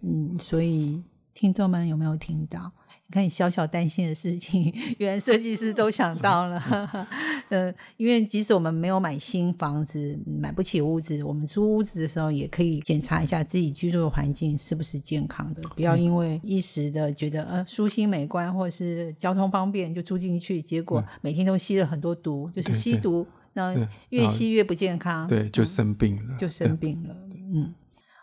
[0.01, 1.01] 嗯，所以
[1.33, 2.71] 听众们有没有听到？
[3.11, 7.07] 你看，你小小担心的事情， 原来设计师都想到了。
[7.49, 23.75] 呃，因为即使我们没有买新房子，买不起屋子，我们租屋子的时候也可以检查一下自己居住的环境是不是健康的，不要因为一时的觉得呃舒心美观或是交通方便就住进去，结果每天都吸了很多毒，就是吸毒，那
[24.11, 25.27] 越吸越不健康。
[25.27, 27.13] 对，就嗯生病了，就生病了。
[27.53, 27.73] 嗯，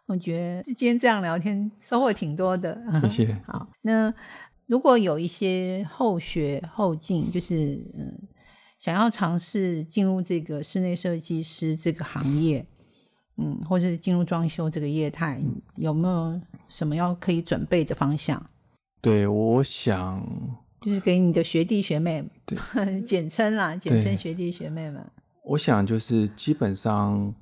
[0.07, 2.81] 我觉得今天这样聊天收获挺多的。
[3.03, 3.07] 对。
[3.11, 3.37] 谢谢。
[3.47, 4.11] 好，那
[4.69, 8.29] 如果有一些后学后进，就是嗯，
[8.79, 12.65] 想要尝试进入这个室内设计师这个行业，
[13.39, 15.43] 嗯，或者是进入装修这个业态，
[15.77, 18.45] 有没有什么要可以准备的方向？
[19.01, 20.23] 对，我想
[20.83, 22.59] 就是给你的学弟学妹，对，
[23.01, 25.05] 简称啦，简称对学弟学妹们。
[25.47, 27.35] 我想就是基本上，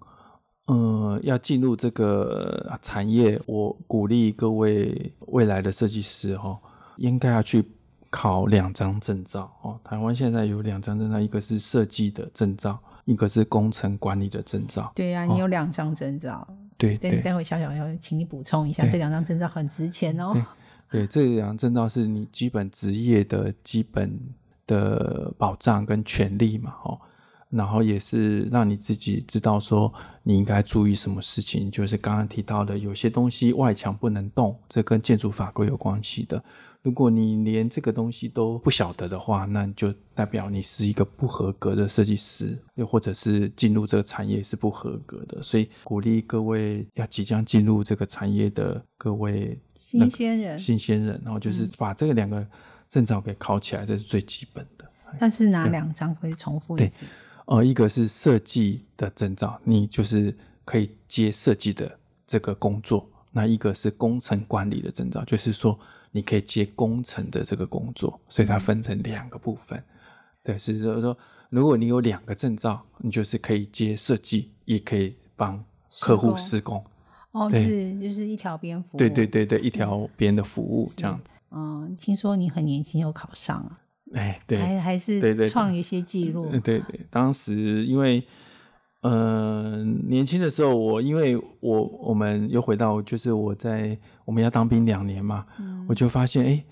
[0.68, 6.58] 呃，要进入这个产业，我鼓励各位未来的设计师哈、哦，
[6.96, 7.64] 应该要去
[8.11, 9.80] 考两张证照哦。
[9.85, 14.92] 台湾现在有两张证照，一个是设计的证照，一个是工程管理的证照。
[14.94, 20.35] 对呀、你有两张证照，待对对待会小小要请你补充一下，对这两张证照很值钱哦。
[20.90, 24.18] 对，这两张证照是你基本职业的基本
[24.66, 26.98] 的保障跟权利嘛，哦。
[27.48, 29.92] 然后也是让你自己知道说
[30.24, 36.42] 你应该注意什么事情，就是刚刚提到的，有些东西外墙不能动，这跟建筑法规有关系的。
[36.87, 45.42] 如果你连这个东西都不晓得的话，那就代表你是一个不合格的设计师，又或者是进入这个产业是不合格的。
[45.42, 52.46] 所以鼓励各位要即将进入这个产业的各位新鲜人，新鲜人，然后就是把这个两个
[52.88, 54.88] 证照给考起来，这是最基本的。
[55.18, 57.05] 但是哪两张可以重复一对次？
[57.46, 60.33] 呃，一个是设计的证照，你就是
[60.64, 65.76] 可以接设计的这个工作；那一个是工程管理的证照，就是说
[66.16, 69.84] 你可以接工程的这个工作，所以它分成两个部分。
[70.42, 71.16] 对，是就是说，
[71.50, 75.62] 如果你有两个证照，你就是可以接设计，也可以帮
[76.00, 76.82] 客户施工。
[77.32, 78.98] 哦，就是就是一条边服务。
[78.98, 81.30] 对对对对，一条边的服务这样子。
[81.50, 83.78] 嗯，听说你很年轻就考上了，
[84.14, 86.48] 哎，对，还还对对对是创一些记录。
[86.50, 88.26] 嗯，对对，当时因为
[89.09, 95.46] 呃年轻的时候，我因为我我们又回到就是我在我们要当兵两年嘛，
[95.88, 96.64] 我就发现哎，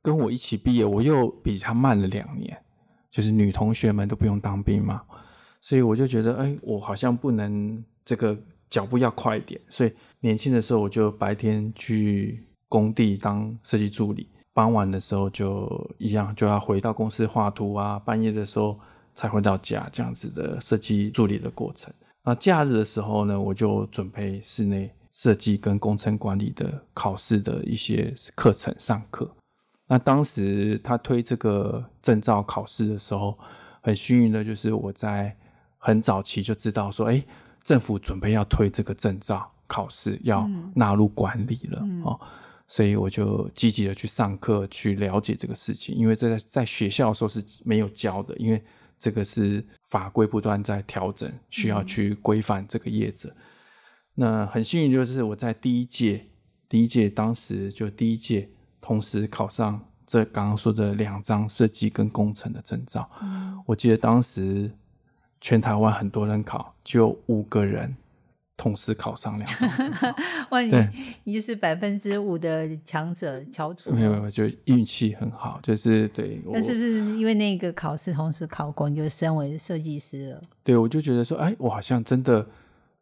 [0.00, 2.56] 跟我一起毕业，我又比他慢了两年，
[3.10, 5.02] 就是女同学们都不用当兵嘛，
[5.60, 8.36] 所以我就觉得哎，我好像不能这个
[8.70, 14.28] 脚步要快一点，所以年轻的时候我就白天去工地当设计助理。
[14.52, 17.98] 傍晚的时候就一样，就要回到公司画图啊。
[17.98, 18.78] 半夜的时候
[19.14, 21.92] 才回到家这样子的设计助理的过程。
[22.26, 29.30] 那假日的时候呢，我就准备室内设计跟工程管理的考试的一些课程上课。
[29.86, 33.38] 那当时他推这个证照考试的时候，
[33.82, 35.36] 很幸运的就是我在
[35.76, 37.22] 很早期就知道说，哎，
[37.62, 42.18] 政府准备要推这个证照考试，要纳入管理了哦，
[42.66, 45.94] 所以我就积极的去上课，去了解这个事情。
[45.94, 48.64] 因为这在在学校的时候是没有教的，因为。
[48.98, 53.34] 这个是法规不断在调整，需要去规范这个业者。
[54.14, 56.26] 那很幸运，就是我在第一届，
[56.68, 63.10] 第一届当时就第一届同时考上这刚刚说的两张设计跟工程的证照。
[63.66, 64.70] 我记得当时
[65.40, 67.96] 全台湾很多人考，只有五个人。
[68.56, 69.70] 同时考上两张，
[70.50, 70.60] 哇！
[70.60, 70.72] 你
[71.24, 73.90] 你就是百分之五的强者翘楚。
[73.90, 76.40] 没有没有，就运气很好，就是对。
[76.46, 80.42] 那是不是因为那个考试同时考过，你就升为设计师了？
[80.62, 82.46] 对，我就觉得说，哎，我好像真的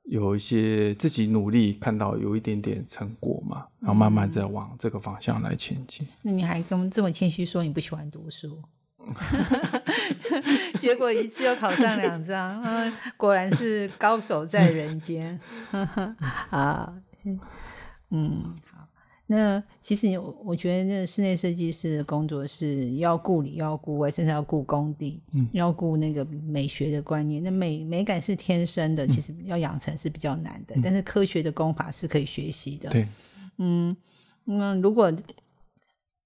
[0.05, 6.07] 有一些自己努力，看到有一点点成果嘛，然后慢慢在往这个方向来前进。
[6.23, 8.59] 那你还跟这么谦虚说你不喜欢读书？
[10.79, 12.63] 结果一次又考上两张，
[13.17, 15.39] 果然是高手在人间
[16.51, 16.95] 啊！
[18.11, 18.87] 嗯，好。
[19.27, 27.43] 那其实我觉得，那室内设计师的工作是要顾里要顾外，甚至要顾工地，嗯，要顾那个美学的观念。
[27.43, 32.91] 那美美感是天生的，其实要养成是比较难的，但是科学的功法是可以学习的。
[32.91, 33.09] 对，
[33.59, 33.97] 嗯，
[34.45, 35.13] 那如果。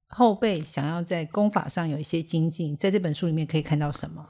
[0.08, 4.24] 后辈想要在功法上有一些精进，在这本书里面可以看到什么？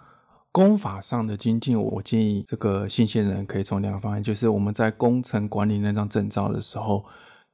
[0.50, 7.04] 功法上的精进，我建议这个新鲜人可以从两个方面，就是我们在工程管理那张证照的时候，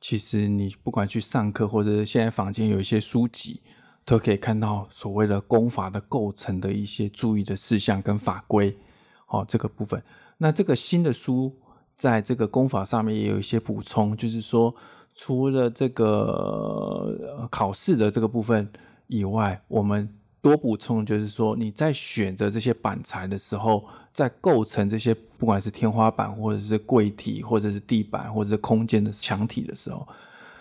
[0.01, 3.61] 其实你不管去上课，或者现在坊间有一些书籍，
[4.05, 8.79] 都可以看到所谓的功法的构成的一些注意的事项跟法规。
[9.27, 10.01] 哦，这个部分，
[10.39, 11.59] 那这个新的书
[11.97, 14.73] 在这个功法上面也有一些补充，就是说。
[15.15, 18.69] 除了这个考试的这个部分
[19.09, 20.09] 以外，我们
[20.41, 30.09] 多补充就是说，你在选择这些板材的时候，在构成这些不管是天花板或者是柜体或者是地板或者是空间的墙体的时候，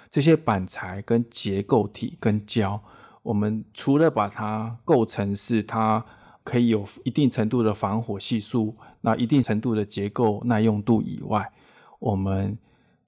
[0.09, 2.79] 这些板材跟结构体跟胶，
[3.23, 6.05] 我们除了把它构成是它
[6.43, 11.49] 可以有一定程度的防火系数，那一定程度的结构耐用度以外，
[11.99, 12.57] 我们。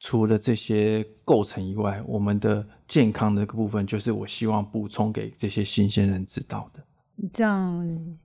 [0.06, 6.84] 除了这些构成以外，我们的健康的部分，就是我希望补充给这些新鲜人知道的。
[7.32, 7.80] 这样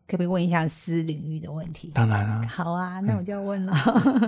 [0.09, 1.93] 可不可以问一下私领域的问题？
[1.95, 2.45] 当然了。
[2.49, 3.73] 好啊，那我就要问了。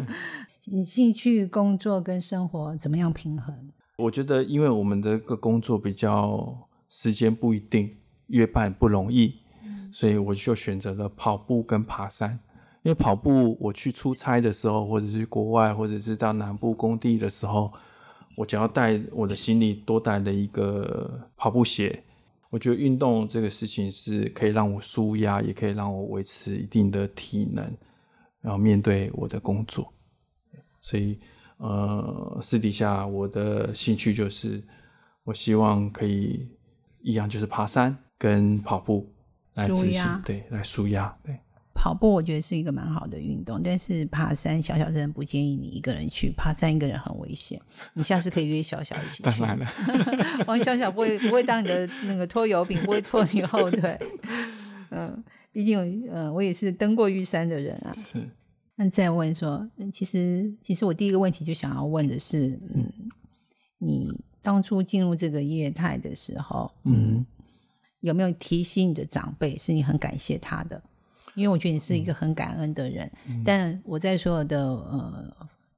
[0.67, 3.53] 你兴趣、工作跟生活怎么样平衡？
[3.97, 6.57] 我觉得，因为我们的个工作比较
[6.89, 7.97] 时间不一定，
[8.29, 9.35] 约伴不容易，
[9.91, 12.39] 所以我就选择了跑步跟爬山。
[12.83, 17.71] 因为跑步，我去出差的时候，或者是国外，或者是到南部工地的时候，
[18.37, 22.03] 我只要带我的行李多带了一个跑步鞋。
[22.49, 27.65] 我觉得运动这个事情是可以让我舒压，也可以让我维持一定的体能，
[28.41, 29.93] 然后面对我的工作。
[30.81, 31.21] 所以，
[31.59, 34.61] 呃，私底下我的兴趣就是，
[35.23, 36.49] 我希望可以
[37.03, 39.09] 一样，就是爬山跟跑步
[39.55, 41.39] 来执行，对，来舒压，对。
[41.75, 47.61] 跑步我觉得是一个蛮好的运动，但是爬山小小真的不建议你一个人去，爬山一个人很危险。
[47.95, 49.23] 你下次可以约小小一起 去。
[49.23, 49.67] 当然了，
[50.47, 53.99] 王小小不会不会当你的 那个拖油瓶，不会拖你后腿。
[54.91, 57.93] 嗯，毕竟嗯，我也是登过玉山的人啊。
[57.93, 58.29] 是。
[58.77, 62.91] 那再问说，其实其实我第一个问题就想要问的是，嗯，
[63.79, 64.11] 你
[64.43, 67.25] 当初进入这个业态的时候，嗯，
[68.01, 70.83] 有没有提醒你的长辈，是你很感谢他的？
[71.35, 73.11] 因为我觉得你是一个很感恩的人，
[73.45, 75.33] 但我在所有的呃，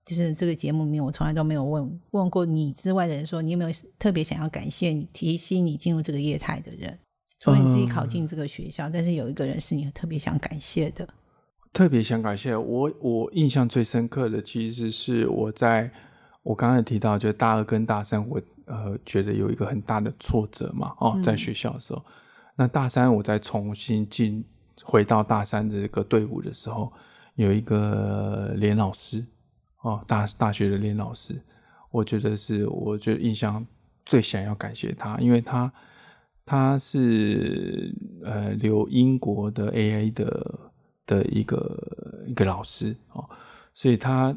[0.04, 6.98] 就是这个节目里面，我从来都没有问问过你之外的人，说你有没有特别想要感谢你、提醒你进入这个业态的人？
[7.38, 11.06] 除了你自己考进这个学校，但是有一个人是你特别想感谢的。
[11.72, 15.90] 特别想感谢我，我印象最深刻的其实是我在
[16.42, 22.04] 我刚才提到，就大二跟大三，我呃觉得有一个很大的挫折嘛，哦，在学校的时候，
[22.56, 24.44] 那大三我再重新进。
[24.84, 26.92] 回到大三的这个队伍的时候，
[27.36, 29.24] 有一个连老师
[29.82, 31.40] 哦，大大学的连老师，
[31.90, 33.64] 我觉得是我觉得印象
[34.04, 35.72] 最想要感谢他，因为他
[36.44, 40.60] 他是呃留英国的 AA 的
[41.06, 43.28] 的一个一个老师哦，
[43.72, 44.36] 所以他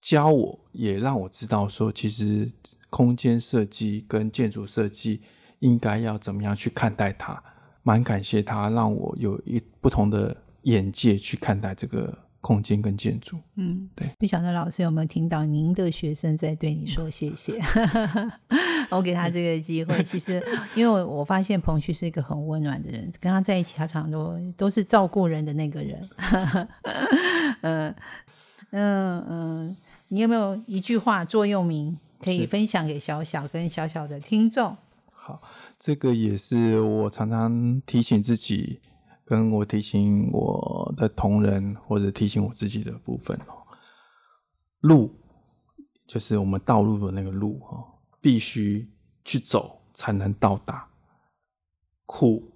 [0.00, 2.50] 教我也让我知道说，其实
[2.90, 5.22] 空间设计跟建筑设计
[5.60, 7.42] 应该要怎么样去看待它。
[7.82, 13.38] 蛮感谢他，让我有一不同的眼界去看待这个空间跟建筑。
[13.56, 14.08] 嗯，对。
[14.18, 17.58] 不晓得老师有没有听到您的学生在对你说谢谢？
[18.90, 20.02] 我给他这个机会。
[20.04, 20.42] 其实，
[20.74, 26.08] 因为我发现彭旭是一个很温暖的人，跟他在一起，他常常都都是照顾人的那个人。
[27.62, 27.94] 嗯
[28.70, 29.76] 嗯嗯，
[30.08, 34.76] 你有没有一句话座右铭可以分享给小小跟小小的听众？
[35.12, 35.40] 好，
[35.84, 38.80] 这个也是我常常提醒自己，
[39.24, 43.66] 跟我提醒我的同仁，或者提醒我自己的部分哦。
[44.78, 45.12] 路
[46.06, 48.88] 就是我们道路的那个路哦，必须
[49.24, 50.88] 去走才能到达。
[52.06, 52.52] 苦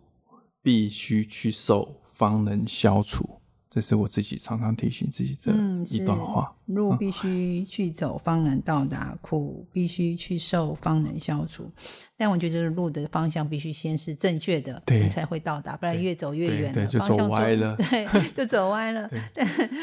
[0.62, 3.28] 必须去受，方能消除。
[3.76, 6.50] 这是我自己常常提醒自己的嗯，一段话。
[6.64, 11.70] 路必须去走，方能到达；苦必须去受，方能消除。
[12.16, 19.10] 但我觉得这个路的方向必须先是正确的，对你才会到达，不然越走越对远了， 就走歪了对，就走歪了。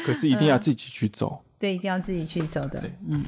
[0.04, 1.40] 可是一定要自己去走。
[1.56, 2.82] 对，一定要自己去走的。
[3.06, 3.24] 嗯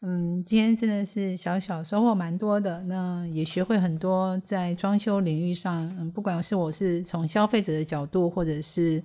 [0.00, 9.02] 嗯，今天真的是小小收获蛮多的，那也学会很多在装修领域上，嗯，不管是我是从消费者的角度，或者是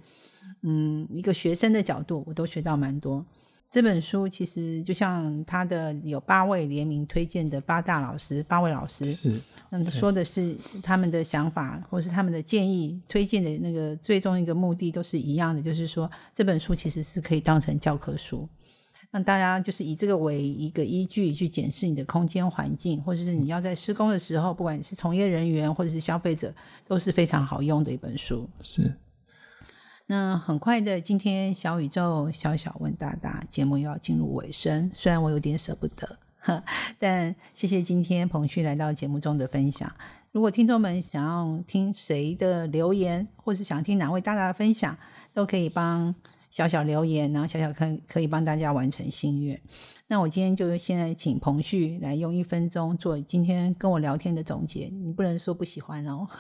[0.61, 3.25] 嗯一个学生的角度，我都学到蛮多。
[3.69, 9.39] 这本书其实就像他的有八位联名推荐的八大老师，八位老师，是
[9.69, 18.45] 嗯，说的是他们的想法，或是他们的建议，推荐的那个最终一个目的都是一样的，就是说这本书其实是可以当成教科书，
[19.09, 26.53] 让大家就是以这个为一个依据去检视你的空间环境，或者是你要在施工的时候，不管你是从业人员或者是消费者，
[26.85, 28.49] 都是非常好用的一本书。
[28.61, 28.93] 是，
[30.11, 36.17] 那很快的，今天小宇宙小小问大大节目又要进入尾声，虽然我有点舍不得，
[36.99, 39.89] 但谢谢今天彭旭来到节目中的分享。
[40.33, 44.97] 如果听众们想要听谁的留言，或是想听哪位大大的分享，
[45.33, 46.13] 都可以帮
[46.49, 49.57] 小小留言，然后小小可可以帮大家完成心愿。
[50.07, 56.27] 那我今天就现在请彭旭来用一分钟做今天跟我聊天的总结，你不能说不喜欢哦。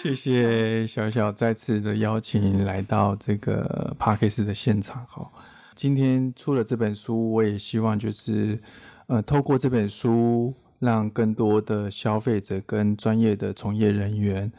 [0.00, 5.28] 谢谢小小再次的邀请来到这个 p a r k e s 的现场哈。
[5.74, 8.62] 今天出了这本书，我也希望就是
[9.08, 14.52] 呃，透过这本书，让更多的消费者跟专业的从业人员，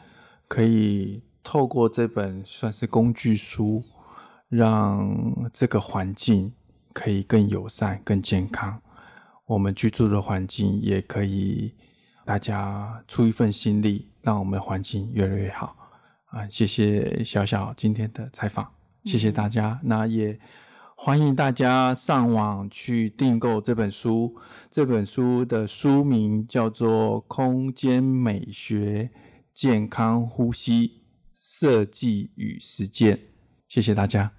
[0.46, 3.82] 可以透过这本算是工具书，
[4.50, 6.52] 让这个环境
[6.92, 8.78] 可以更友善、更健康。
[9.46, 11.72] 我们居住的环境也可以，
[12.26, 15.76] 大家出一份心力，让我们环境越来越好
[16.26, 16.48] 啊！
[16.48, 18.70] 谢谢小小今天的采访，
[19.04, 19.80] 谢谢大家。
[19.82, 20.38] 那也
[20.96, 24.36] 欢迎大家上网去订购这本书。
[24.70, 29.10] 这本书的书名叫做《空间美学、
[29.54, 31.02] 健康呼吸
[31.34, 33.16] 设计与实践》。
[33.68, 34.32] 谢谢大家。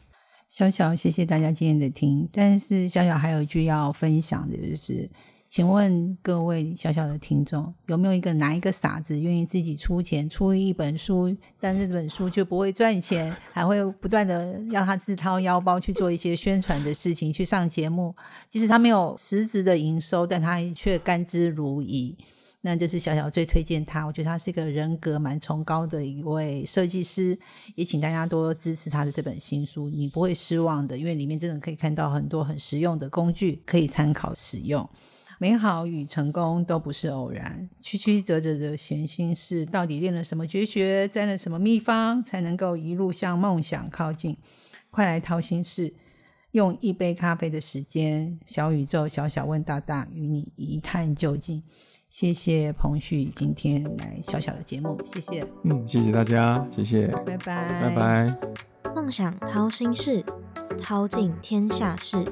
[0.50, 2.30] 小小，谢谢大家今天的听。
[2.32, 5.10] 但是小小还有一句要分享的，就是，
[5.52, 18.16] 请问各位小小的听众，有没有一个哪一个傻子愿意自己出钱出一本书，但是这本书却不会赚钱，还会不断的要他自掏腰包去做一些宣传的事情，去上节目，
[18.49, 22.16] 即使他没有实质的营收，但他却甘之如饴。
[22.62, 27.38] 那这是小小最推荐他，我觉得他是一个人格蛮崇高的一位设计师，
[27.76, 34.89] 也请大家多支持他的这本新书，你不会失望的，因为里面真的可以看到很多很实用的工具可以参考使用。
[35.42, 44.38] 美好与成功都不是偶然，曲曲折折的闲心事，到底练了什么绝学，沾了什么秘方，才能够一路向梦想靠近？
[44.92, 45.96] 快来掏心事，
[46.52, 51.64] 用一杯咖啡的时间，小宇宙小小问大大，与你一探究竟。
[52.08, 58.28] 谢谢彭旭今天来小小的节目，谢谢，嗯，谢谢大家，谢谢，拜拜，拜拜。
[58.94, 60.24] 梦想掏心事，
[60.80, 62.24] 掏尽天下事。